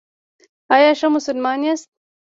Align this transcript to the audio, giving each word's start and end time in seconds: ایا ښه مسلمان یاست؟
ایا 0.75 0.91
ښه 0.99 1.07
مسلمان 1.15 1.59
یاست؟ 1.65 1.89